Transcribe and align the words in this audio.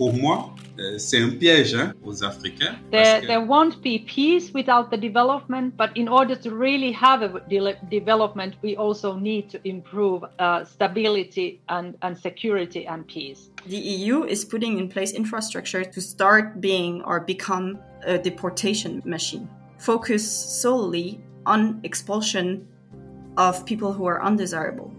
Pour 0.00 0.14
moi, 0.14 0.54
euh, 0.78 0.96
c'est 0.96 1.20
un 1.20 1.28
piège 1.28 1.74
hein, 1.74 1.92
aux 2.02 2.24
Africains. 2.24 2.74
There, 2.90 3.20
que- 3.20 3.26
there 3.26 3.44
won't 3.46 3.82
be 3.82 3.98
peace 3.98 4.50
without 4.54 4.90
the 4.90 4.96
development, 4.96 5.76
but 5.76 5.90
in 5.94 6.08
order 6.08 6.34
to 6.36 6.48
really 6.50 6.90
have 6.92 7.20
a 7.22 7.28
de- 7.50 7.76
development, 7.90 8.54
we 8.62 8.76
also 8.76 9.14
need 9.18 9.50
to 9.50 9.58
improve 9.64 10.22
uh, 10.38 10.64
stability 10.64 11.60
and, 11.68 11.96
and 12.00 12.16
security 12.16 12.86
and 12.86 13.06
peace. 13.06 13.50
The 13.66 13.76
EU 13.76 14.24
is 14.24 14.42
putting 14.42 14.78
in 14.78 14.88
place 14.88 15.12
infrastructure 15.12 15.84
to 15.84 16.00
start 16.00 16.62
being 16.62 17.02
or 17.04 17.20
become 17.20 17.78
a 18.06 18.16
deportation 18.16 19.02
machine. 19.04 19.46
Focus 19.76 20.22
solely 20.62 21.20
on 21.44 21.78
expulsion 21.84 22.66
of 23.36 23.66
people 23.66 23.92
who 23.92 24.06
are 24.06 24.22
undesirable. 24.24 24.90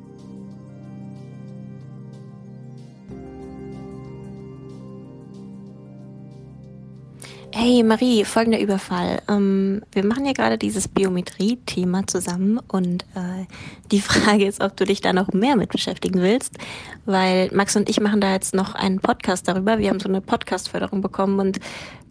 Hey 7.63 7.83
Marie, 7.83 8.25
folgender 8.25 8.59
Überfall. 8.59 9.21
Ähm, 9.29 9.83
wir 9.91 10.03
machen 10.03 10.25
ja 10.25 10.33
gerade 10.33 10.57
dieses 10.57 10.87
Biometrie-Thema 10.87 12.07
zusammen 12.07 12.59
und 12.67 13.03
äh, 13.13 13.45
die 13.91 14.01
Frage 14.01 14.47
ist, 14.47 14.63
ob 14.63 14.75
du 14.77 14.83
dich 14.83 15.01
da 15.01 15.13
noch 15.13 15.31
mehr 15.31 15.55
mit 15.55 15.69
beschäftigen 15.69 16.23
willst, 16.23 16.57
weil 17.05 17.51
Max 17.53 17.75
und 17.75 17.87
ich 17.87 17.99
machen 17.99 18.19
da 18.19 18.31
jetzt 18.31 18.55
noch 18.55 18.73
einen 18.73 18.99
Podcast 18.99 19.47
darüber. 19.47 19.77
Wir 19.77 19.91
haben 19.91 19.99
so 19.99 20.09
eine 20.09 20.21
Podcast-Förderung 20.21 21.01
bekommen 21.01 21.39
und 21.39 21.59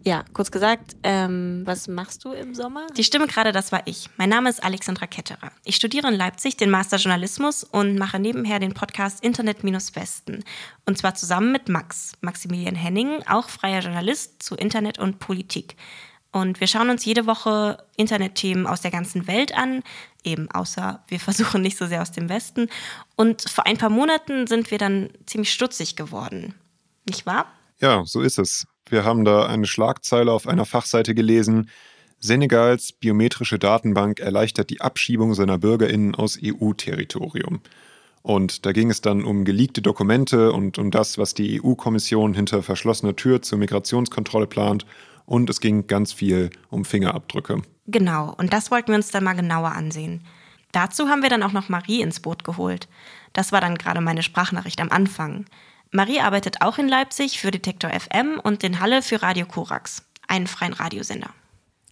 ja, 0.03 0.25
kurz 0.33 0.51
gesagt, 0.51 0.95
ähm, 1.03 1.61
was 1.65 1.87
machst 1.87 2.25
du 2.25 2.31
im 2.31 2.55
Sommer? 2.55 2.87
Die 2.97 3.03
Stimme 3.03 3.27
gerade, 3.27 3.51
das 3.51 3.71
war 3.71 3.83
ich. 3.85 4.09
Mein 4.17 4.29
Name 4.29 4.49
ist 4.49 4.63
Alexandra 4.63 5.05
Ketterer. 5.05 5.51
Ich 5.63 5.75
studiere 5.75 6.07
in 6.07 6.15
Leipzig 6.15 6.57
den 6.57 6.71
Master 6.71 6.97
Journalismus 6.97 7.63
und 7.63 7.97
mache 7.97 8.19
nebenher 8.19 8.59
den 8.59 8.73
Podcast 8.73 9.23
Internet-Westen. 9.23 10.43
Und 10.85 10.97
zwar 10.97 11.13
zusammen 11.13 11.51
mit 11.51 11.69
Max, 11.69 12.13
Maximilian 12.21 12.75
Henning, 12.75 13.21
auch 13.27 13.49
freier 13.49 13.81
Journalist 13.81 14.41
zu 14.41 14.55
Internet 14.55 14.97
und 14.97 15.19
Politik. 15.19 15.75
Und 16.31 16.59
wir 16.61 16.67
schauen 16.67 16.89
uns 16.89 17.05
jede 17.05 17.27
Woche 17.27 17.85
Internetthemen 17.97 18.65
aus 18.65 18.81
der 18.81 18.91
ganzen 18.91 19.27
Welt 19.27 19.55
an, 19.55 19.83
eben 20.23 20.49
außer 20.49 21.03
wir 21.09 21.19
versuchen 21.21 21.61
nicht 21.61 21.77
so 21.77 21.85
sehr 21.85 22.01
aus 22.01 22.11
dem 22.11 22.29
Westen. 22.29 22.69
Und 23.15 23.47
vor 23.49 23.67
ein 23.67 23.77
paar 23.77 23.89
Monaten 23.89 24.47
sind 24.47 24.71
wir 24.71 24.79
dann 24.79 25.09
ziemlich 25.27 25.51
stutzig 25.51 25.95
geworden. 25.95 26.55
Nicht 27.05 27.25
wahr? 27.25 27.45
Ja, 27.79 28.03
so 28.05 28.21
ist 28.21 28.39
es. 28.39 28.65
Wir 28.89 29.05
haben 29.05 29.25
da 29.25 29.45
eine 29.45 29.67
Schlagzeile 29.67 30.31
auf 30.31 30.47
einer 30.47 30.65
Fachseite 30.65 31.15
gelesen. 31.15 31.69
Senegals 32.19 32.91
biometrische 32.91 33.57
Datenbank 33.57 34.19
erleichtert 34.19 34.69
die 34.69 34.81
Abschiebung 34.81 35.33
seiner 35.33 35.57
Bürgerinnen 35.57 36.13
aus 36.13 36.37
EU-Territorium. 36.43 37.61
Und 38.21 38.65
da 38.65 38.71
ging 38.71 38.91
es 38.91 39.01
dann 39.01 39.23
um 39.23 39.45
geleakte 39.45 39.81
Dokumente 39.81 40.51
und 40.51 40.77
um 40.77 40.91
das, 40.91 41.17
was 41.17 41.33
die 41.33 41.61
EU-Kommission 41.63 42.33
hinter 42.33 42.61
verschlossener 42.61 43.15
Tür 43.15 43.41
zur 43.41 43.57
Migrationskontrolle 43.57 44.47
plant. 44.47 44.85
Und 45.25 45.49
es 45.49 45.59
ging 45.59 45.87
ganz 45.87 46.13
viel 46.13 46.51
um 46.69 46.85
Fingerabdrücke. 46.85 47.61
Genau, 47.87 48.33
und 48.37 48.53
das 48.53 48.69
wollten 48.69 48.89
wir 48.89 48.95
uns 48.95 49.09
dann 49.09 49.23
mal 49.23 49.33
genauer 49.33 49.71
ansehen. 49.71 50.21
Dazu 50.71 51.09
haben 51.09 51.21
wir 51.21 51.29
dann 51.29 51.43
auch 51.43 51.51
noch 51.51 51.69
Marie 51.69 52.01
ins 52.01 52.19
Boot 52.19 52.43
geholt. 52.43 52.87
Das 53.33 53.51
war 53.51 53.61
dann 53.61 53.75
gerade 53.75 54.01
meine 54.01 54.23
Sprachnachricht 54.23 54.79
am 54.79 54.89
Anfang. 54.89 55.45
Marie 55.91 56.21
arbeitet 56.21 56.61
auch 56.61 56.77
in 56.77 56.87
Leipzig 56.87 57.39
für 57.39 57.51
Detektor 57.51 57.91
FM 57.91 58.39
und 58.41 58.63
in 58.63 58.79
Halle 58.79 59.01
für 59.01 59.21
Radio 59.21 59.45
Korax, 59.45 60.03
einen 60.27 60.47
freien 60.47 60.73
Radiosender. 60.73 61.31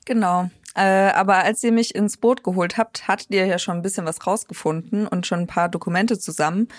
Genau. 0.05 0.49
Äh, 0.75 1.11
aber 1.11 1.37
als 1.37 1.63
ihr 1.63 1.73
mich 1.73 1.93
ins 1.95 2.17
Boot 2.17 2.43
geholt 2.43 2.77
habt, 2.77 3.07
hattet 3.07 3.31
ihr 3.31 3.45
ja 3.45 3.59
schon 3.59 3.77
ein 3.77 3.81
bisschen 3.81 4.05
was 4.05 4.25
rausgefunden 4.25 5.05
und 5.07 5.27
schon 5.27 5.41
ein 5.41 5.47
paar 5.47 5.67
Dokumente 5.67 6.17
zusammen. 6.17 6.69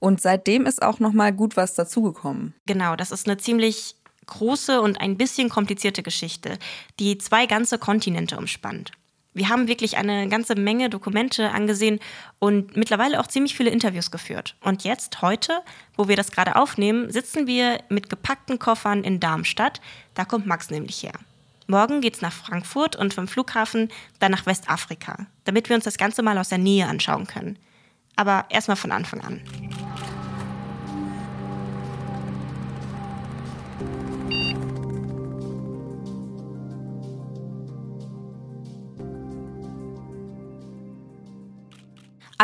Und 0.00 0.20
seitdem 0.20 0.66
ist 0.66 0.82
auch 0.82 0.98
noch 0.98 1.12
mal 1.12 1.32
gut 1.32 1.56
was 1.56 1.74
dazugekommen. 1.74 2.54
Genau, 2.66 2.96
das 2.96 3.12
ist 3.12 3.28
eine 3.28 3.36
ziemlich 3.36 3.94
große 4.26 4.80
und 4.80 5.00
ein 5.00 5.16
bisschen 5.16 5.48
komplizierte 5.48 6.02
Geschichte, 6.02 6.58
die 6.98 7.18
zwei 7.18 7.46
ganze 7.46 7.78
Kontinente 7.78 8.36
umspannt. 8.36 8.92
Wir 9.34 9.48
haben 9.48 9.66
wirklich 9.66 9.96
eine 9.96 10.28
ganze 10.28 10.54
Menge 10.54 10.88
Dokumente 10.88 11.50
angesehen 11.50 11.98
und 12.38 12.76
mittlerweile 12.76 13.18
auch 13.18 13.26
ziemlich 13.26 13.56
viele 13.56 13.70
Interviews 13.70 14.12
geführt. 14.12 14.54
Und 14.62 14.84
jetzt, 14.84 15.20
heute, 15.22 15.60
wo 15.96 16.06
wir 16.06 16.14
das 16.14 16.30
gerade 16.30 16.54
aufnehmen, 16.54 17.10
sitzen 17.10 17.48
wir 17.48 17.80
mit 17.88 18.08
gepackten 18.08 18.60
Koffern 18.60 19.02
in 19.02 19.18
Darmstadt. 19.18 19.80
Da 20.14 20.24
kommt 20.24 20.46
Max 20.46 20.70
nämlich 20.70 21.02
her. 21.02 21.14
Morgen 21.66 22.00
geht's 22.00 22.20
nach 22.20 22.32
Frankfurt 22.32 22.94
und 22.94 23.12
vom 23.12 23.26
Flughafen 23.26 23.90
dann 24.20 24.30
nach 24.30 24.46
Westafrika, 24.46 25.26
damit 25.44 25.68
wir 25.68 25.76
uns 25.76 25.84
das 25.84 25.98
Ganze 25.98 26.22
mal 26.22 26.38
aus 26.38 26.50
der 26.50 26.58
Nähe 26.58 26.86
anschauen 26.86 27.26
können. 27.26 27.58
Aber 28.16 28.44
erstmal 28.50 28.76
von 28.76 28.92
Anfang 28.92 29.20
an. 29.22 29.40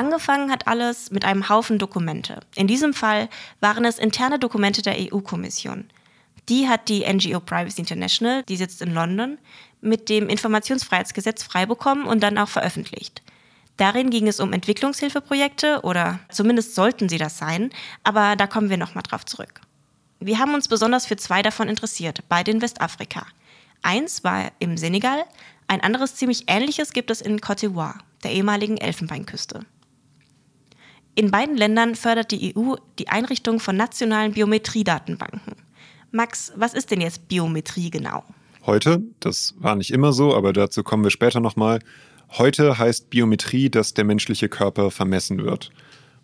Angefangen 0.01 0.51
hat 0.51 0.67
alles 0.67 1.11
mit 1.11 1.27
einem 1.27 1.51
Haufen 1.51 1.79
Dokumente. 1.79 2.41
In 2.55 2.67
diesem 2.67 2.95
Fall 2.95 3.29
waren 3.61 3.85
es 3.85 3.99
interne 3.99 4.39
Dokumente 4.39 4.81
der 4.81 4.97
EU-Kommission. 4.99 5.91
Die 6.49 6.71
hat 6.71 6.89
die 6.89 7.01
NGO 7.01 7.39
Privacy 7.39 7.81
International, 7.81 8.43
die 8.45 8.57
sitzt 8.57 8.81
in 8.81 8.95
London, 8.95 9.37
mit 9.83 10.09
dem 10.09 10.31
Informationsfreiheitsgesetz 10.31 11.43
freibekommen 11.43 12.07
und 12.07 12.23
dann 12.23 12.39
auch 12.39 12.49
veröffentlicht. 12.49 13.21
Darin 13.77 14.09
ging 14.09 14.27
es 14.27 14.41
um 14.41 14.55
Entwicklungshilfeprojekte 14.55 15.83
oder 15.83 16.21
zumindest 16.31 16.75
sollten 16.75 17.11
sie 17.11 17.19
das 17.19 17.37
sein, 17.37 17.69
aber 18.03 18.37
da 18.37 18.47
kommen 18.47 18.71
wir 18.71 18.79
nochmal 18.79 19.03
drauf 19.03 19.27
zurück. 19.27 19.61
Wir 20.19 20.39
haben 20.39 20.55
uns 20.55 20.67
besonders 20.67 21.05
für 21.05 21.17
zwei 21.17 21.43
davon 21.43 21.69
interessiert, 21.69 22.25
beide 22.31 22.53
in 22.53 22.63
Westafrika. 22.63 23.27
Eins 23.83 24.25
war 24.25 24.51
im 24.61 24.79
Senegal, 24.79 25.25
ein 25.69 25.83
anderes 25.83 26.15
ziemlich 26.15 26.45
ähnliches 26.47 26.95
gibt 26.95 27.11
es 27.11 27.21
in 27.21 27.39
Côte 27.39 27.67
d'Ivoire, 27.67 27.99
der 28.25 28.33
ehemaligen 28.33 28.79
Elfenbeinküste. 28.79 29.67
In 31.21 31.31
beiden 31.31 31.59
Ländern 31.59 31.97
fördert 31.97 32.31
die 32.31 32.57
EU 32.57 32.77
die 32.99 33.09
Einrichtung 33.09 33.61
von 33.61 33.77
nationalen 33.77 34.33
Biometriedatenbanken. 34.33 35.53
Max, 36.13 36.51
was 36.57 36.73
ist 36.73 36.91
denn 36.91 37.03
jetzt 37.03 37.29
Biometrie 37.29 37.91
genau? 37.91 38.25
Heute, 38.65 39.03
das 39.21 39.55
war 39.59 39.77
nicht 39.77 39.91
immer 39.91 40.15
so, 40.15 40.35
aber 40.35 40.55
dazu 40.55 40.83
kommen 40.83 41.05
wir 41.05 41.11
später 41.11 41.41
nochmal. 41.41 41.81
Heute 42.39 42.79
heißt 42.79 43.11
Biometrie, 43.11 43.69
dass 43.69 43.93
der 43.93 44.05
menschliche 44.05 44.49
Körper 44.49 44.91
vermessen 44.91 45.45
wird. 45.45 45.71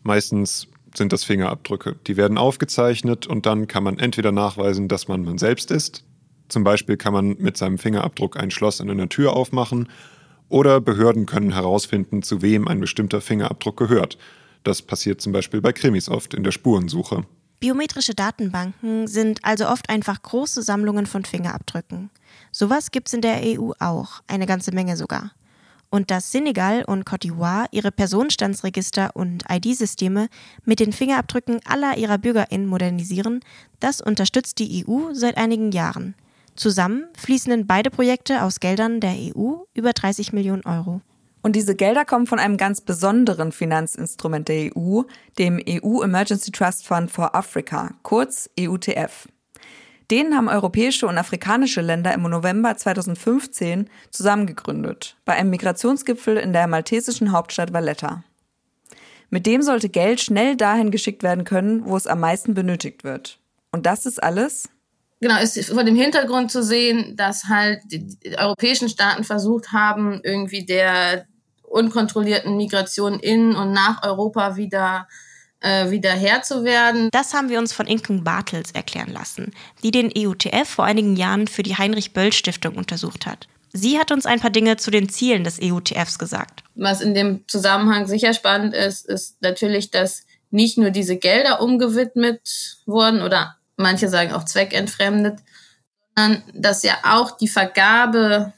Meistens 0.03 0.67
sind 0.95 1.13
das 1.13 1.25
Fingerabdrücke. 1.25 1.97
Die 2.07 2.17
werden 2.17 2.39
aufgezeichnet 2.39 3.27
und 3.27 3.45
dann 3.45 3.69
kann 3.69 3.85
man 3.85 3.99
entweder 3.99 4.33
nachweisen, 4.33 4.89
dass 4.89 5.09
man 5.09 5.27
man 5.27 5.37
selbst 5.37 5.71
ist. 5.71 6.05
Zum 6.49 6.65
Beispiel 6.65 6.97
kann 6.97 7.13
man 7.13 7.37
mit 7.37 7.59
seinem 7.59 7.77
Fingerabdruck 7.77 8.39
ein 8.39 8.51
Schloss 8.51 8.81
an 8.81 8.89
einer 8.89 9.11
Tür 9.11 9.37
aufmachen. 9.37 9.91
Oder 10.49 10.81
Behörden 10.81 11.27
können 11.27 11.53
herausfinden, 11.53 12.23
zu 12.23 12.41
wem 12.41 12.67
ein 12.67 12.81
bestimmter 12.81 13.21
Fingerabdruck 13.21 13.77
gehört. 13.77 14.17
Das 14.67 14.83
passiert 14.83 15.21
zum 15.21 15.31
Beispiel 15.33 15.61
bei 15.61 15.73
Krimis 15.73 16.09
oft 16.09 16.35
in 16.35 16.43
der 16.43 16.51
Spurensuche. 16.51 17.25
Biometrische 17.61 18.17
Datenbanken 18.17 19.07
sind 19.07 19.45
also 19.45 19.69
oft 19.69 19.89
einfach 19.89 20.21
große 20.21 20.61
Sammlungen 20.61 21.07
von 21.07 21.25
Fingerabdrücken. 21.25 22.11
Sowas 22.51 22.91
gibt's 22.91 23.13
in 23.13 23.21
der 23.21 23.43
EU 23.45 23.71
auch, 23.79 24.23
eine 24.27 24.45
ganze 24.45 24.73
Menge 24.73 24.97
sogar. 24.97 25.31
Und 25.89 26.11
dass 26.11 26.33
Senegal 26.33 26.83
und 26.85 27.09
Côte 27.09 27.29
d'Ivoire 27.29 27.69
ihre 27.71 27.93
Personenstandsregister 27.93 29.15
und 29.15 29.45
ID-Systeme 29.49 30.27
mit 30.65 30.81
den 30.81 30.93
Fingerabdrücken 30.93 31.61
aller 31.65 31.97
ihrer 31.97 32.19
BürgerInnen 32.19 32.67
modernisieren, 32.67 33.45
das 33.79 34.01
unterstützt 34.01 34.59
die 34.59 34.85
EU 34.85 35.15
seit 35.15 35.37
einigen 35.37 35.71
Jahren. 35.71 36.17
Zusammen 36.57 37.07
fließen 37.17 37.53
in 37.53 37.69
beide 37.69 37.91
Projekte 37.91 38.43
aus 38.43 38.59
Geldern 38.59 38.99
der 38.99 39.15
EU 39.15 39.59
über 39.75 39.93
30 39.93 40.33
Millionen 40.33 40.65
Euro. 40.65 41.03
Und 41.47 41.55
diese 41.55 41.77
Gelder 41.77 42.05
kommen 42.05 42.27
von 42.27 42.41
einem 42.41 42.57
ganz 42.57 42.81
besonderen 42.81 43.53
Finanzinstrument 43.53 44.49
der 44.49 44.73
EU, 44.77 45.03
dem 45.39 45.63
EU 45.65 46.03
Emergency 46.03 46.51
Trust 46.51 46.85
Fund 46.85 47.09
for 47.09 47.37
Africa, 47.37 47.93
kurz 48.03 48.51
EUTF. 48.59 49.29
Den 50.11 50.35
haben 50.35 50.49
europäische 50.49 51.07
und 51.07 51.17
afrikanische 51.19 51.83
Länder 51.83 52.13
im 52.15 52.23
November 52.23 52.77
2015 52.77 53.89
zusammengegründet, 54.11 55.19
bei 55.25 55.35
einem 55.35 55.51
Migrationsgipfel 55.51 56.37
in 56.37 56.53
der 56.53 56.67
maltesischen 56.67 57.31
Hauptstadt 57.31 57.73
Valletta. 57.73 58.25
Mit 59.31 59.47
dem 59.47 59.63
sollte 59.63 59.89
Geld 59.89 60.21
schnell 60.21 60.57
dahin 60.57 60.91
geschickt 60.91 61.23
werden 61.23 61.45
können, 61.45 61.85
wo 61.85 61.97
es 61.97 62.09
am 62.09 62.19
meisten 62.19 62.55
benötigt 62.55 63.05
wird. 63.05 63.39
Und 63.71 63.87
das 63.87 64.05
ist 64.05 64.21
alles? 64.21 64.69
Genau, 65.21 65.41
ist 65.41 65.71
vor 65.71 65.85
dem 65.85 65.95
Hintergrund 65.95 66.51
zu 66.51 66.65
sehen, 66.65 67.17
dass 67.17 67.45
halt 67.45 67.83
die, 67.85 68.19
europäischen 68.37 68.89
Staaten 68.89 69.23
versucht 69.23 69.71
haben, 69.71 70.21
irgendwie 70.25 70.67
der 70.67 71.27
unkontrollierten 71.69 72.57
Migration 72.57 73.21
in 73.21 73.55
und 73.55 73.73
nach 73.73 74.03
Europa 74.03 74.57
wieder 74.57 75.07
äh, 75.61 75.91
wieder 75.91 76.11
Herr 76.11 76.43
zu 76.43 76.65
werden. 76.65 77.09
Das 77.13 77.35
haben 77.35 77.49
wir 77.49 77.59
uns 77.59 77.73
von 77.73 77.87
Inken 77.87 78.25
Bartels 78.25 78.73
erklären 78.73 79.13
lassen, 79.13 79.53
die 79.83 79.91
den 79.91 80.13
EUTF 80.17 80.69
vor 80.69 80.85
einigen 80.85 81.17
Jahren 81.17 81.49
für 81.49 81.63
die 81.63 81.77
Heinrich-Böll-Stiftung 81.77 82.77
untersucht 82.77 83.27
hat. 83.27 83.49
Sie 83.73 83.99
hat 83.99 84.11
uns 84.11 84.27
ein 84.27 84.41
paar 84.41 84.51
Dinge 84.51 84.77
zu 84.77 84.91
den 84.91 85.09
Zielen 85.09 85.45
des 85.45 85.61
EUTFs 85.61 86.19
gesagt. 86.19 86.63
Was 86.75 87.01
in 87.01 87.15
dem 87.15 87.47
Zusammenhang 87.47 88.07
sicher 88.07 88.33
spannend 88.33 88.75
ist, 88.75 89.07
ist 89.07 89.43
natürlich, 89.43 89.91
dass 89.91 90.25
nicht 90.51 90.79
nur 90.79 90.91
diese 90.91 91.17
Gelder 91.17 91.61
umgewidmet 91.61 92.79
wurden 92.87 93.23
oder 93.23 93.57
manche 93.77 94.09
sagen 94.09 94.33
auch 94.33 94.45
zweckentfremdet, 94.45 95.41
sondern 96.17 96.43
dass 96.55 96.83
ja 96.83 96.97
auch 97.03 97.33
die 97.33 97.49
Vergabe 97.49 98.53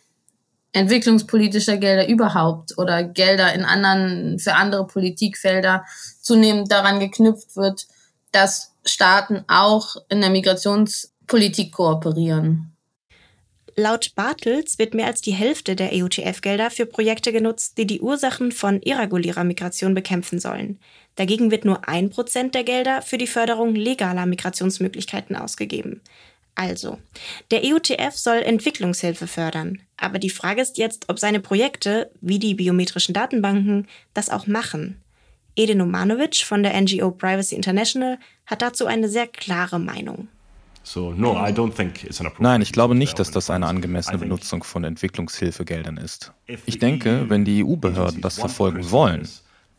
entwicklungspolitischer 0.78 1.76
Gelder 1.76 2.08
überhaupt 2.08 2.78
oder 2.78 3.04
Gelder 3.04 3.52
in 3.54 3.64
anderen, 3.64 4.38
für 4.38 4.54
andere 4.54 4.86
Politikfelder 4.86 5.84
zunehmend 6.20 6.70
daran 6.70 7.00
geknüpft 7.00 7.56
wird, 7.56 7.86
dass 8.32 8.72
Staaten 8.84 9.44
auch 9.48 9.96
in 10.08 10.20
der 10.20 10.30
Migrationspolitik 10.30 11.72
kooperieren. 11.72 12.72
Laut 13.76 14.16
Bartels 14.16 14.80
wird 14.80 14.94
mehr 14.94 15.06
als 15.06 15.20
die 15.20 15.32
Hälfte 15.32 15.76
der 15.76 15.92
EUTF-Gelder 15.92 16.68
für 16.70 16.84
Projekte 16.84 17.30
genutzt, 17.30 17.78
die 17.78 17.86
die 17.86 18.00
Ursachen 18.00 18.50
von 18.50 18.82
irregulierer 18.82 19.44
Migration 19.44 19.94
bekämpfen 19.94 20.40
sollen. 20.40 20.80
Dagegen 21.14 21.52
wird 21.52 21.64
nur 21.64 21.88
ein 21.88 22.10
Prozent 22.10 22.56
der 22.56 22.64
Gelder 22.64 23.02
für 23.02 23.18
die 23.18 23.28
Förderung 23.28 23.76
legaler 23.76 24.26
Migrationsmöglichkeiten 24.26 25.36
ausgegeben. 25.36 26.00
Also, 26.56 26.98
der 27.52 27.62
EUTF 27.62 28.16
soll 28.16 28.38
Entwicklungshilfe 28.38 29.28
fördern. 29.28 29.80
Aber 30.00 30.18
die 30.18 30.30
Frage 30.30 30.62
ist 30.62 30.78
jetzt, 30.78 31.08
ob 31.08 31.18
seine 31.18 31.40
Projekte, 31.40 32.10
wie 32.20 32.38
die 32.38 32.54
biometrischen 32.54 33.12
Datenbanken, 33.12 33.86
das 34.14 34.30
auch 34.30 34.46
machen. 34.46 34.96
Edin 35.56 35.80
Omanovic 35.80 36.36
von 36.36 36.62
der 36.62 36.80
NGO 36.80 37.10
Privacy 37.10 37.56
International 37.56 38.18
hat 38.46 38.62
dazu 38.62 38.86
eine 38.86 39.08
sehr 39.08 39.26
klare 39.26 39.80
Meinung. 39.80 40.28
Nein, 42.38 42.62
ich 42.62 42.72
glaube 42.72 42.94
nicht, 42.94 43.18
dass 43.18 43.30
das 43.30 43.50
eine 43.50 43.66
angemessene 43.66 44.18
Benutzung 44.18 44.62
von 44.62 44.84
Entwicklungshilfegeldern 44.84 45.98
ist. 45.98 46.32
Ich 46.64 46.78
denke, 46.78 47.28
wenn 47.28 47.44
die 47.44 47.64
EU-Behörden 47.64 48.22
das 48.22 48.38
verfolgen 48.38 48.90
wollen, 48.90 49.28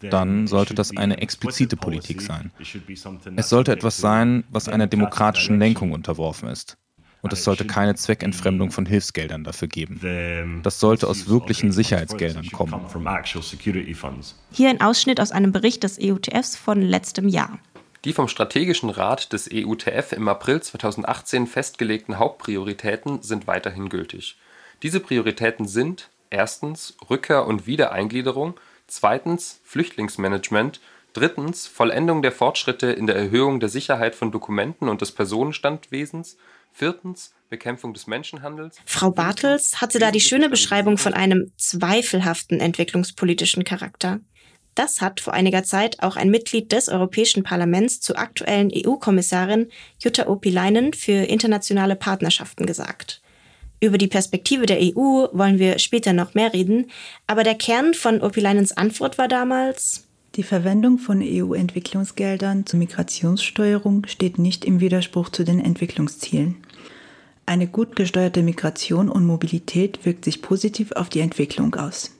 dann 0.02 0.48
sollte 0.48 0.76
das 0.76 0.96
eine 0.96 1.20
explizite 1.22 1.78
Politik 1.78 2.22
sein. 2.22 2.52
Es 3.38 3.50
sollte 3.50 3.72
etwas 3.72 3.98
sein, 3.98 4.44
was 4.50 4.68
einer 4.68 4.88
demokratischen 4.88 5.60
Lenkung 5.60 5.94
unterworfen 5.94 6.50
ist. 6.50 6.78
Und 7.22 7.34
es 7.34 7.44
sollte 7.44 7.66
keine 7.68 7.96
Zweckentfremdung 7.96 8.72
von 8.72 8.86
Hilfsgeldern 8.86 9.44
dafür 9.44 9.68
geben. 9.68 10.62
Das 10.64 10.80
sollte 10.80 11.08
aus 11.08 11.28
wirklichen 11.28 11.72
Sicherheitsgeldern 11.72 12.50
kommen. 12.52 12.86
Hier 14.52 14.70
ein 14.70 14.82
Ausschnitt 14.82 15.20
aus 15.20 15.32
einem 15.32 15.52
Bericht 15.52 15.84
des 15.84 16.00
EUTFs 16.02 16.56
von 16.56 16.82
letztem 16.82 17.28
Jahr. 17.28 17.60
Die 18.06 18.14
vom 18.14 18.30
Strategischen 18.30 18.90
Rat 18.90 19.34
des 19.34 19.50
EUTF 19.52 20.14
im 20.14 20.30
April 20.30 20.62
2018 20.62 21.48
festgelegten 21.48 22.18
Hauptprioritäten 22.18 23.22
sind 23.22 23.46
weiterhin 23.46 23.90
gültig. 23.90 24.38
Diese 24.84 25.02
Prioritäten 25.02 25.68
sind 25.68 26.10
erstens 26.30 26.96
Rückkehr 27.10 27.46
und 27.46 27.68
Wiedereingliederung 27.68 28.54
zweitens 28.88 29.60
Flüchtlingsmanagement, 29.66 30.80
drittens 31.12 31.68
Vollendung 31.68 32.22
der 32.22 32.32
Fortschritte 32.32 32.88
in 32.88 33.06
der 33.06 33.18
Erhöhung 33.18 33.60
der 33.60 33.70
Sicherheit 33.70 34.16
von 34.16 34.32
Dokumenten 34.32 34.88
und 34.88 35.02
des 35.02 35.12
Personenstandwesens, 35.12 36.38
viertens 36.80 37.34
Bekämpfung 37.50 37.94
des 37.94 38.08
Menschenhandels. 38.08 38.78
Frau 38.86 39.12
Bartels 39.12 39.82
hatte 39.82 40.00
da 40.00 40.12
die 40.12 40.22
schöne 40.22 40.50
Beschreibung 40.50 40.98
von 40.98 41.14
einem 41.14 41.52
zweifelhaften 41.58 42.60
entwicklungspolitischen 42.60 43.64
Charakter. 43.64 44.22
Das 44.76 45.02
hat 45.02 45.20
vor 45.20 45.34
einiger 45.34 45.64
Zeit 45.64 46.02
auch 46.02 46.16
ein 46.16 46.30
Mitglied 46.30 46.72
des 46.72 46.88
Europäischen 46.88 47.44
Parlaments 47.44 48.00
zur 48.00 48.18
aktuellen 48.18 48.72
EU-Kommissarin 48.74 49.68
Jutta 50.02 50.28
Opilainen 50.28 50.94
für 50.94 51.26
internationale 51.26 51.98
Partnerschaften 51.98 52.66
gesagt. 52.66 53.22
Über 53.82 53.98
die 53.98 54.08
Perspektive 54.08 54.66
der 54.66 54.80
EU 54.80 55.28
wollen 55.32 55.60
wir 55.60 55.80
später 55.80 56.14
noch 56.14 56.34
mehr 56.34 56.54
reden, 56.54 56.92
aber 57.28 57.44
der 57.44 57.56
Kern 57.56 57.94
von 57.94 58.22
Opileinens 58.22 58.72
Antwort 58.72 59.18
war 59.18 59.28
damals, 59.28 60.09
die 60.40 60.44
Verwendung 60.44 61.00
von 61.00 61.22
EU-Entwicklungsgeldern 61.22 62.66
zur 62.66 62.80
Migrationssteuerung 62.80 64.06
steht 64.08 64.40
nicht 64.40 64.64
im 64.64 64.80
Widerspruch 64.80 65.28
zu 65.28 65.44
den 65.44 65.60
Entwicklungszielen. 65.60 66.56
Eine 67.46 67.68
gut 67.68 67.98
gesteuerte 67.98 68.42
Migration 68.42 69.10
und 69.10 69.26
Mobilität 69.26 70.06
wirkt 70.06 70.24
sich 70.24 70.42
positiv 70.42 70.94
auf 70.94 71.10
die 71.10 71.20
Entwicklung 71.20 71.76
aus. 71.76 72.12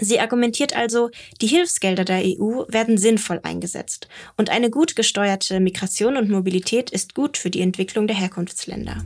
Sie 0.00 0.18
argumentiert 0.18 0.74
also, 0.74 1.10
die 1.42 1.46
Hilfsgelder 1.46 2.06
der 2.06 2.22
EU 2.24 2.62
werden 2.68 2.96
sinnvoll 2.96 3.40
eingesetzt 3.42 4.08
und 4.38 4.48
eine 4.48 4.70
gut 4.70 4.96
gesteuerte 4.96 5.60
Migration 5.60 6.16
und 6.16 6.30
Mobilität 6.30 6.88
ist 6.88 7.14
gut 7.14 7.36
für 7.36 7.50
die 7.50 7.60
Entwicklung 7.60 8.06
der 8.06 8.16
Herkunftsländer. 8.16 9.04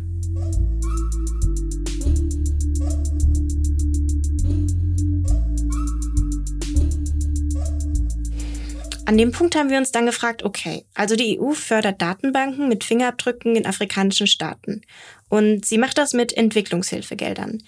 An 9.06 9.18
dem 9.18 9.32
Punkt 9.32 9.54
haben 9.54 9.68
wir 9.68 9.76
uns 9.76 9.92
dann 9.92 10.06
gefragt, 10.06 10.44
okay, 10.44 10.86
also 10.94 11.14
die 11.14 11.38
EU 11.38 11.52
fördert 11.52 12.00
Datenbanken 12.00 12.68
mit 12.68 12.84
Fingerabdrücken 12.84 13.54
in 13.54 13.66
afrikanischen 13.66 14.26
Staaten 14.26 14.80
und 15.28 15.66
sie 15.66 15.76
macht 15.76 15.98
das 15.98 16.14
mit 16.14 16.34
Entwicklungshilfegeldern. 16.34 17.62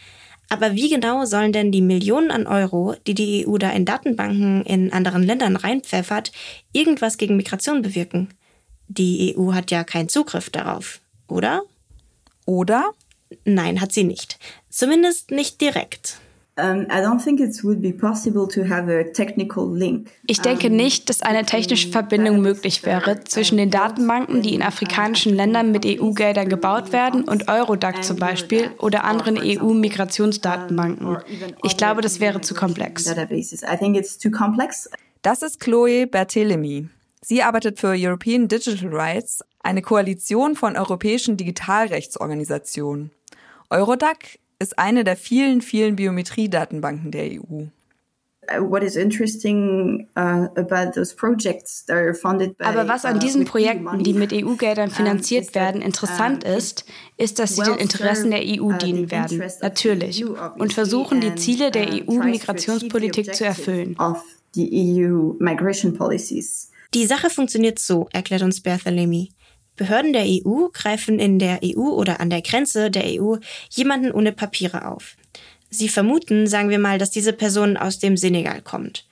Aber 0.48 0.74
wie 0.74 0.88
genau 0.88 1.24
sollen 1.24 1.52
denn 1.52 1.72
die 1.72 1.82
Millionen 1.82 2.30
an 2.30 2.46
Euro, 2.46 2.94
die 3.06 3.14
die 3.14 3.46
EU 3.46 3.58
da 3.58 3.70
in 3.70 3.84
Datenbanken 3.84 4.64
in 4.64 4.92
anderen 4.92 5.22
Ländern 5.22 5.56
reinpfeffert, 5.56 6.32
irgendwas 6.72 7.18
gegen 7.18 7.36
Migration 7.36 7.82
bewirken? 7.82 8.28
Die 8.88 9.34
EU 9.36 9.52
hat 9.52 9.70
ja 9.70 9.84
keinen 9.84 10.08
Zugriff 10.08 10.48
darauf, 10.48 11.00
oder? 11.28 11.64
Oder? 12.46 12.92
Nein, 13.44 13.80
hat 13.80 13.92
sie 13.92 14.04
nicht. 14.04 14.38
Zumindest 14.70 15.32
nicht 15.32 15.60
direkt. 15.60 16.18
Ich 20.26 20.40
denke 20.40 20.70
nicht, 20.70 21.10
dass 21.10 21.20
eine 21.20 21.44
technische 21.44 21.88
Verbindung 21.88 22.40
möglich 22.40 22.86
wäre 22.86 23.22
zwischen 23.24 23.58
den 23.58 23.70
Datenbanken, 23.70 24.40
die 24.40 24.54
in 24.54 24.62
afrikanischen 24.62 25.34
Ländern 25.34 25.70
mit 25.70 25.84
EU-Geldern 25.84 26.48
gebaut 26.48 26.92
werden, 26.92 27.24
und 27.24 27.48
Eurodac 27.48 28.02
zum 28.02 28.16
Beispiel 28.16 28.70
oder 28.78 29.04
anderen 29.04 29.38
EU-Migrationsdatenbanken. 29.38 31.18
Ich 31.62 31.76
glaube, 31.76 32.00
das 32.00 32.20
wäre 32.20 32.40
zu 32.40 32.54
komplex. 32.54 33.04
Das 35.20 35.42
ist 35.42 35.60
Chloe 35.60 36.06
Berthelemy. 36.06 36.88
Sie 37.20 37.42
arbeitet 37.42 37.80
für 37.80 37.94
European 37.96 38.48
Digital 38.48 38.94
Rights, 38.94 39.44
eine 39.62 39.82
Koalition 39.82 40.56
von 40.56 40.76
europäischen 40.76 41.36
Digitalrechtsorganisationen. 41.36 43.10
Eurodac 43.68 44.38
ist 44.58 44.78
eine 44.78 45.04
der 45.04 45.16
vielen, 45.16 45.60
vielen 45.60 45.96
Biometriedatenbanken 45.96 47.10
der 47.10 47.24
EU. 47.24 47.66
Uh, 48.48 48.76
Aber 52.58 52.88
was 52.88 53.04
an 53.04 53.18
diesen 53.18 53.44
Projekten, 53.44 54.04
die 54.04 54.12
mit 54.12 54.32
EU-Geldern 54.32 54.90
finanziert 54.90 55.52
werden, 55.56 55.82
interessant 55.82 56.44
ist, 56.44 56.84
ist, 57.16 57.40
dass 57.40 57.56
sie 57.56 57.62
den 57.62 57.74
Interessen 57.74 58.30
der 58.30 58.42
EU 58.44 58.66
uh, 58.66 58.72
dienen 58.74 59.10
werden, 59.10 59.42
natürlich, 59.62 60.24
und 60.24 60.72
versuchen, 60.72 61.20
die 61.20 61.34
Ziele 61.34 61.72
der 61.72 61.88
uh, 61.88 62.12
EU-Migrationspolitik 62.12 63.34
zu 63.34 63.44
erfüllen. 63.44 63.96
E 64.56 64.68
die 66.94 67.06
Sache 67.06 67.30
funktioniert 67.30 67.78
so, 67.78 68.08
erklärt 68.12 68.42
uns 68.42 68.60
Berthelemy. 68.62 69.30
Behörden 69.76 70.12
der 70.12 70.24
EU 70.24 70.68
greifen 70.72 71.18
in 71.18 71.38
der 71.38 71.60
EU 71.62 71.88
oder 71.90 72.20
an 72.20 72.30
der 72.30 72.42
Grenze 72.42 72.90
der 72.90 73.04
EU 73.20 73.36
jemanden 73.70 74.10
ohne 74.12 74.32
Papiere 74.32 74.86
auf. 74.88 75.16
Sie 75.70 75.88
vermuten, 75.88 76.46
sagen 76.46 76.70
wir 76.70 76.78
mal, 76.78 76.98
dass 76.98 77.10
diese 77.10 77.32
Person 77.32 77.76
aus 77.76 77.98
dem 77.98 78.16
Senegal 78.16 78.62
kommt. 78.62 79.06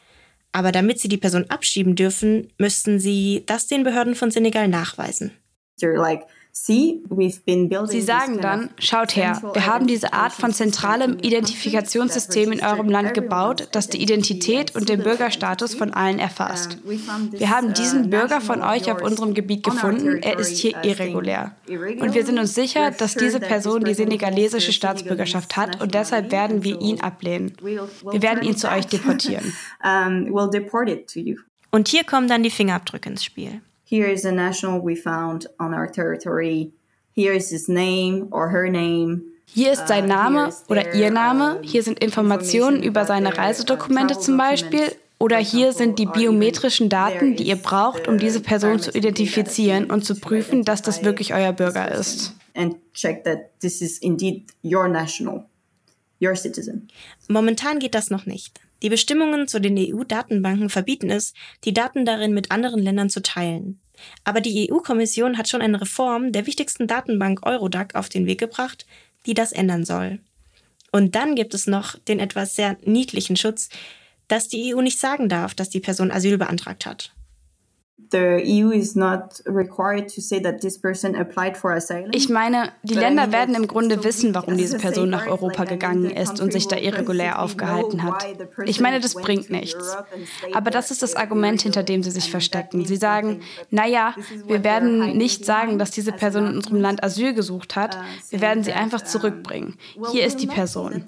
Aber 0.52 0.72
damit 0.72 1.00
sie 1.00 1.08
die 1.08 1.16
Person 1.18 1.46
abschieben 1.50 1.96
dürfen, 1.96 2.52
müssten 2.58 3.00
sie 3.00 3.42
das 3.46 3.66
den 3.66 3.82
Behörden 3.82 4.14
von 4.14 4.30
Senegal 4.30 4.68
nachweisen. 4.68 5.32
Sie 6.56 8.00
sagen 8.00 8.40
dann, 8.40 8.70
schaut 8.78 9.16
her, 9.16 9.42
wir 9.52 9.66
haben 9.66 9.88
diese 9.88 10.12
Art 10.12 10.32
von 10.32 10.52
zentralem 10.52 11.18
Identifikationssystem 11.18 12.52
in 12.52 12.62
eurem 12.62 12.88
Land 12.88 13.12
gebaut, 13.12 13.68
das 13.72 13.88
die 13.88 14.00
Identität 14.00 14.76
und 14.76 14.88
den 14.88 15.02
Bürgerstatus 15.02 15.74
von 15.74 15.92
allen 15.92 16.20
erfasst. 16.20 16.78
Wir 16.84 17.50
haben 17.50 17.74
diesen 17.74 18.08
Bürger 18.08 18.40
von 18.40 18.62
euch 18.62 18.88
auf 18.92 19.02
unserem 19.02 19.34
Gebiet 19.34 19.64
gefunden, 19.64 20.22
er 20.22 20.38
ist 20.38 20.56
hier 20.58 20.76
irregulär. 20.84 21.56
Und 21.66 22.14
wir 22.14 22.24
sind 22.24 22.38
uns 22.38 22.54
sicher, 22.54 22.92
dass 22.92 23.16
diese 23.16 23.40
Person 23.40 23.82
die 23.82 23.94
senegalesische 23.94 24.72
Staatsbürgerschaft 24.72 25.56
hat 25.56 25.82
und 25.82 25.94
deshalb 25.94 26.30
werden 26.30 26.62
wir 26.62 26.80
ihn 26.80 27.00
ablehnen. 27.00 27.56
Wir 27.62 28.22
werden 28.22 28.44
ihn 28.44 28.56
zu 28.56 28.70
euch 28.70 28.86
deportieren. 28.86 29.52
Und 31.70 31.88
hier 31.88 32.04
kommen 32.04 32.28
dann 32.28 32.44
die 32.44 32.50
Fingerabdrücke 32.50 33.10
ins 33.10 33.24
Spiel. 33.24 33.60
Here 33.84 34.10
is 34.10 34.24
a 34.24 34.32
national 34.32 34.80
we 34.80 34.96
found 34.96 35.46
on 35.60 35.74
our 35.74 35.86
territory. 35.86 36.72
Here 37.12 37.32
is 37.32 37.50
his 37.50 37.68
name 37.68 38.28
or 38.32 38.48
her 38.50 38.68
name. 38.70 39.22
Hier 39.46 39.72
ist 39.72 39.86
sein 39.86 40.04
uh, 40.04 40.08
Name 40.08 40.52
oder 40.68 40.94
ihr 40.94 41.10
Name. 41.10 41.60
Hier 41.62 41.82
sind 41.82 42.02
Informationen 42.02 42.82
über 42.82 43.04
seine 43.04 43.36
Reisedokumente 43.36 44.18
zum 44.18 44.36
Beispiel. 44.36 44.90
Oder 45.18 45.38
hier 45.38 45.72
sind 45.72 45.98
die 45.98 46.06
biometrischen 46.06 46.88
Daten, 46.88 47.36
die 47.36 47.44
ihr 47.44 47.56
braucht, 47.56 48.08
um 48.08 48.18
diese 48.18 48.40
Person 48.40 48.80
zu 48.80 48.90
identifizieren 48.90 49.90
und 49.90 50.04
zu 50.04 50.16
prüfen, 50.16 50.64
dass 50.64 50.82
das 50.82 51.04
wirklich 51.04 51.34
euer 51.34 51.52
Bürger 51.52 51.92
ist. 51.92 52.34
And 52.54 52.76
check 52.94 53.24
that 53.24 53.58
this 53.60 53.80
is 53.80 53.98
indeed 53.98 54.44
your 54.62 54.88
national, 54.88 55.44
your 56.20 56.34
citizen. 56.34 56.88
Momentan 57.28 57.78
geht 57.78 57.94
das 57.94 58.10
noch 58.10 58.26
nicht. 58.26 58.60
Die 58.84 58.90
Bestimmungen 58.90 59.48
zu 59.48 59.62
den 59.62 59.78
EU-Datenbanken 59.78 60.68
verbieten 60.68 61.08
es, 61.08 61.32
die 61.64 61.72
Daten 61.72 62.04
darin 62.04 62.34
mit 62.34 62.50
anderen 62.50 62.80
Ländern 62.80 63.08
zu 63.08 63.22
teilen. 63.22 63.80
Aber 64.24 64.42
die 64.42 64.70
EU-Kommission 64.70 65.38
hat 65.38 65.48
schon 65.48 65.62
eine 65.62 65.80
Reform 65.80 66.32
der 66.32 66.46
wichtigsten 66.46 66.86
Datenbank 66.86 67.46
Eurodac 67.46 67.94
auf 67.94 68.10
den 68.10 68.26
Weg 68.26 68.40
gebracht, 68.40 68.84
die 69.24 69.32
das 69.32 69.52
ändern 69.52 69.86
soll. 69.86 70.18
Und 70.92 71.14
dann 71.14 71.34
gibt 71.34 71.54
es 71.54 71.66
noch 71.66 71.98
den 71.98 72.20
etwas 72.20 72.56
sehr 72.56 72.76
niedlichen 72.84 73.36
Schutz, 73.36 73.70
dass 74.28 74.48
die 74.48 74.74
EU 74.74 74.82
nicht 74.82 75.00
sagen 75.00 75.30
darf, 75.30 75.54
dass 75.54 75.70
die 75.70 75.80
Person 75.80 76.10
Asyl 76.10 76.36
beantragt 76.36 76.84
hat. 76.84 77.14
E 77.96 78.40
ich 82.12 82.28
meine, 82.28 82.72
die 82.82 82.94
Länder 82.94 83.32
werden 83.32 83.54
im 83.54 83.68
Grunde 83.68 84.04
wissen, 84.04 84.34
warum 84.34 84.56
diese 84.56 84.78
Person 84.78 85.10
nach 85.10 85.26
Europa 85.26 85.64
gegangen 85.64 86.10
ist 86.10 86.40
und 86.40 86.52
sich 86.52 86.66
da 86.66 86.76
irregulär 86.76 87.40
aufgehalten 87.40 88.02
hat. 88.02 88.26
Ich 88.66 88.80
meine, 88.80 89.00
das 89.00 89.14
bringt 89.14 89.48
nichts. 89.50 89.96
Aber 90.52 90.70
das 90.70 90.90
ist 90.90 91.02
das 91.02 91.14
Argument, 91.14 91.62
hinter 91.62 91.82
dem 91.82 92.02
sie 92.02 92.10
sich 92.10 92.30
verstecken. 92.30 92.84
Sie 92.84 92.96
sagen, 92.96 93.42
naja, 93.70 94.14
wir 94.46 94.64
werden 94.64 95.16
nicht 95.16 95.44
sagen, 95.44 95.78
dass 95.78 95.92
diese 95.92 96.12
Person 96.12 96.46
in 96.46 96.56
unserem 96.56 96.80
Land 96.80 97.02
Asyl 97.02 97.32
gesucht 97.32 97.76
hat. 97.76 97.96
Wir 98.30 98.40
werden 98.40 98.64
sie 98.64 98.72
einfach 98.72 99.02
zurückbringen. 99.02 99.76
Hier 100.10 100.26
ist 100.26 100.38
die 100.38 100.48
Person. 100.48 101.04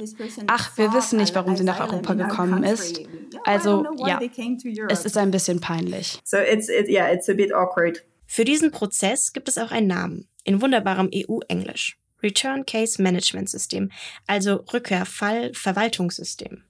Ach, 0.46 0.76
wir 0.76 0.92
wissen 0.92 1.18
nicht, 1.18 1.34
warum 1.34 1.56
sie 1.56 1.64
nach 1.64 1.80
Europa 1.80 2.14
gekommen 2.14 2.62
ist. 2.62 3.00
Also 3.44 3.84
ja, 3.98 4.20
es 4.88 5.04
ist 5.04 5.16
ein 5.16 5.30
bisschen 5.30 5.60
peinlich. 5.60 6.20
So 6.24 6.36
it's, 6.36 6.68
it, 6.76 6.88
yeah, 6.88 7.12
it's 7.12 7.28
a 7.28 7.34
bit 7.34 7.52
awkward. 7.54 8.04
Für 8.26 8.44
diesen 8.44 8.70
Prozess 8.70 9.32
gibt 9.32 9.48
es 9.48 9.58
auch 9.58 9.70
einen 9.70 9.86
Namen, 9.86 10.28
in 10.44 10.60
wunderbarem 10.60 11.10
EU-Englisch. 11.14 11.96
Return 12.22 12.66
Case 12.66 13.00
Management 13.00 13.48
System, 13.48 13.90
also 14.26 14.64
Rückkehrfall-Verwaltungssystem. 14.72 16.62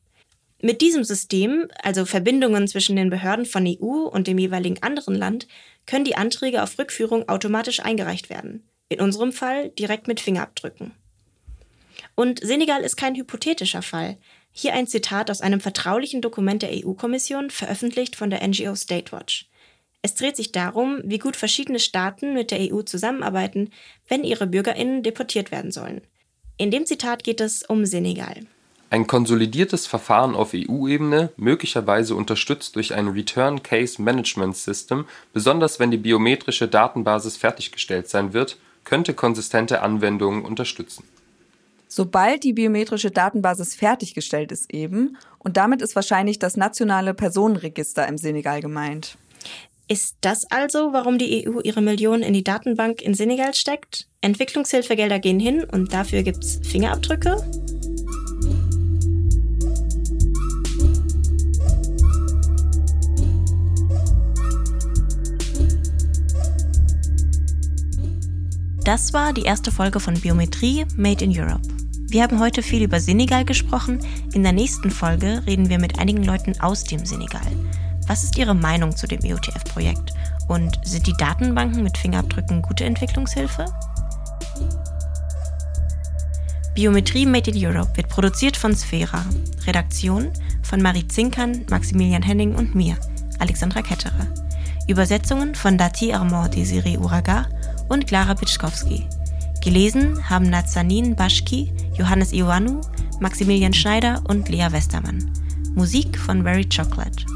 Mit 0.60 0.80
diesem 0.80 1.04
System, 1.04 1.68
also 1.82 2.04
Verbindungen 2.04 2.66
zwischen 2.66 2.96
den 2.96 3.10
Behörden 3.10 3.46
von 3.46 3.66
EU 3.66 4.08
und 4.08 4.26
dem 4.26 4.38
jeweiligen 4.38 4.82
anderen 4.82 5.14
Land, 5.14 5.46
können 5.86 6.04
die 6.04 6.16
Anträge 6.16 6.62
auf 6.62 6.78
Rückführung 6.78 7.28
automatisch 7.28 7.80
eingereicht 7.80 8.30
werden. 8.30 8.66
In 8.88 9.00
unserem 9.00 9.32
Fall 9.32 9.70
direkt 9.70 10.08
mit 10.08 10.20
Fingerabdrücken. 10.20 10.92
Und 12.14 12.40
Senegal 12.40 12.82
ist 12.82 12.96
kein 12.96 13.14
hypothetischer 13.14 13.82
Fall. 13.82 14.16
Hier 14.50 14.72
ein 14.72 14.86
Zitat 14.86 15.30
aus 15.30 15.42
einem 15.42 15.60
vertraulichen 15.60 16.22
Dokument 16.22 16.62
der 16.62 16.70
EU-Kommission, 16.72 17.50
veröffentlicht 17.50 18.16
von 18.16 18.30
der 18.30 18.46
NGO 18.46 18.74
Statewatch. 18.74 19.48
Es 20.02 20.14
dreht 20.14 20.36
sich 20.36 20.52
darum, 20.52 21.00
wie 21.04 21.18
gut 21.18 21.36
verschiedene 21.36 21.78
Staaten 21.80 22.32
mit 22.32 22.50
der 22.50 22.72
EU 22.72 22.82
zusammenarbeiten, 22.82 23.70
wenn 24.08 24.24
ihre 24.24 24.46
Bürgerinnen 24.46 25.02
deportiert 25.02 25.50
werden 25.50 25.72
sollen. 25.72 26.00
In 26.58 26.70
dem 26.70 26.86
Zitat 26.86 27.24
geht 27.24 27.40
es 27.40 27.62
um 27.62 27.84
Senegal. 27.84 28.36
Ein 28.88 29.08
konsolidiertes 29.08 29.86
Verfahren 29.86 30.36
auf 30.36 30.52
EU-Ebene, 30.54 31.32
möglicherweise 31.36 32.14
unterstützt 32.14 32.76
durch 32.76 32.94
ein 32.94 33.08
Return 33.08 33.62
Case 33.62 34.00
Management 34.00 34.56
System, 34.56 35.06
besonders 35.32 35.80
wenn 35.80 35.90
die 35.90 35.96
biometrische 35.96 36.68
Datenbasis 36.68 37.36
fertiggestellt 37.36 38.08
sein 38.08 38.32
wird, 38.32 38.58
könnte 38.84 39.12
konsistente 39.12 39.82
Anwendungen 39.82 40.44
unterstützen. 40.44 41.02
Sobald 41.88 42.44
die 42.44 42.52
biometrische 42.52 43.10
Datenbasis 43.10 43.74
fertiggestellt 43.74 44.52
ist 44.52 44.72
eben, 44.72 45.16
und 45.38 45.56
damit 45.56 45.82
ist 45.82 45.96
wahrscheinlich 45.96 46.38
das 46.38 46.56
nationale 46.56 47.12
Personenregister 47.12 48.06
im 48.06 48.18
Senegal 48.18 48.60
gemeint. 48.60 49.16
Ist 49.88 50.16
das 50.20 50.50
also, 50.50 50.92
warum 50.92 51.16
die 51.16 51.46
EU 51.46 51.60
ihre 51.60 51.80
Millionen 51.80 52.24
in 52.24 52.34
die 52.34 52.42
Datenbank 52.42 53.02
in 53.02 53.14
Senegal 53.14 53.54
steckt? 53.54 54.08
Entwicklungshilfegelder 54.20 55.20
gehen 55.20 55.38
hin 55.38 55.62
und 55.62 55.92
dafür 55.92 56.24
gibt's 56.24 56.58
Fingerabdrücke? 56.64 57.36
Das 68.82 69.12
war 69.12 69.32
die 69.32 69.42
erste 69.42 69.70
Folge 69.70 70.00
von 70.00 70.14
Biometrie 70.14 70.84
Made 70.96 71.24
in 71.24 71.30
Europe. 71.30 71.62
Wir 72.08 72.24
haben 72.24 72.40
heute 72.40 72.62
viel 72.62 72.82
über 72.82 72.98
Senegal 72.98 73.44
gesprochen. 73.44 74.00
In 74.34 74.42
der 74.42 74.52
nächsten 74.52 74.90
Folge 74.90 75.44
reden 75.46 75.68
wir 75.68 75.78
mit 75.78 76.00
einigen 76.00 76.24
Leuten 76.24 76.60
aus 76.60 76.82
dem 76.82 77.04
Senegal. 77.06 77.46
Was 78.06 78.22
ist 78.22 78.38
Ihre 78.38 78.54
Meinung 78.54 78.94
zu 78.96 79.06
dem 79.06 79.24
EOTF-Projekt? 79.24 80.14
Und 80.48 80.78
sind 80.84 81.06
die 81.06 81.16
Datenbanken 81.16 81.82
mit 81.82 81.98
Fingerabdrücken 81.98 82.62
gute 82.62 82.84
Entwicklungshilfe? 82.84 83.66
Biometrie 86.74 87.26
Made 87.26 87.50
in 87.50 87.66
Europe 87.66 87.96
wird 87.96 88.08
produziert 88.08 88.56
von 88.56 88.76
Sphera. 88.76 89.24
Redaktion 89.66 90.30
von 90.62 90.82
Marie 90.82 91.08
Zinkern, 91.08 91.64
Maximilian 91.68 92.22
Henning 92.22 92.54
und 92.54 92.74
mir, 92.74 92.96
Alexandra 93.38 93.82
Ketterer. 93.82 94.26
Übersetzungen 94.86 95.54
von 95.54 95.78
Dati 95.78 96.12
Armand 96.12 96.54
Desiree 96.54 96.98
Uraga 96.98 97.46
und 97.88 98.06
Clara 98.06 98.34
Pitschkowski. 98.34 99.08
Gelesen 99.64 100.28
haben 100.30 100.48
Nazanin 100.48 101.16
Baschki, 101.16 101.72
Johannes 101.98 102.32
Ioannou, 102.32 102.80
Maximilian 103.20 103.72
Schneider 103.72 104.22
und 104.28 104.48
Lea 104.48 104.68
Westermann. 104.70 105.32
Musik 105.74 106.16
von 106.18 106.44
Very 106.44 106.64
Chocolate. 106.68 107.35